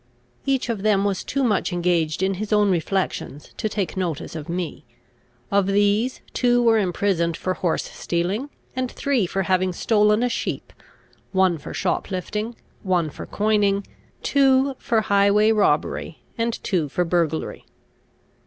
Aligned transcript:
Each 0.47 0.67
of 0.67 0.81
them 0.81 1.05
was 1.05 1.23
too 1.23 1.43
much 1.43 1.71
engaged 1.71 2.23
in 2.23 2.33
his 2.41 2.51
own 2.51 2.71
reflections, 2.71 3.53
to 3.57 3.69
take 3.69 3.95
notice 3.95 4.35
of 4.35 4.49
me. 4.49 4.83
Of 5.51 5.67
these, 5.67 6.21
two 6.33 6.59
were 6.63 6.79
imprisoned 6.79 7.37
for 7.37 7.53
horse 7.53 7.83
stealing, 7.83 8.49
and 8.75 8.89
three 8.91 9.27
for 9.27 9.43
having 9.43 9.71
stolen 9.73 10.23
a 10.23 10.27
sheep, 10.29 10.73
one 11.33 11.59
for 11.59 11.75
shop 11.75 12.09
lifting, 12.09 12.55
one 12.81 13.11
for 13.11 13.27
coining, 13.27 13.85
two 14.23 14.73
for 14.79 15.01
highway 15.01 15.51
robbery, 15.51 16.23
and 16.35 16.51
two 16.63 16.89
for 16.89 17.05
burglary. 17.05 17.67